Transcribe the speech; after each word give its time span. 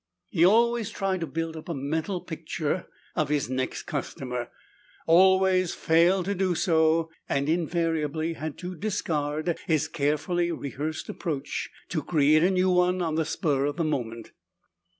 He 0.31 0.43
always 0.43 0.89
tried 0.89 1.19
to 1.19 1.27
build 1.27 1.55
up 1.55 1.69
a 1.69 1.75
mental 1.75 2.21
picture 2.21 2.87
of 3.15 3.29
his 3.29 3.51
next 3.51 3.83
customer, 3.83 4.49
always 5.05 5.75
failed 5.75 6.25
to 6.25 6.33
do 6.33 6.55
so, 6.55 7.11
and 7.29 7.47
invariably 7.47 8.33
had 8.33 8.57
to 8.57 8.73
discard 8.73 9.59
his 9.67 9.87
carefully 9.87 10.51
rehearsed 10.51 11.07
approach 11.07 11.69
to 11.89 12.01
create 12.01 12.41
a 12.41 12.49
new 12.49 12.71
one 12.71 12.99
on 12.99 13.13
the 13.13 13.25
spur 13.25 13.65
of 13.67 13.75
the 13.75 13.83
moment. 13.83 14.31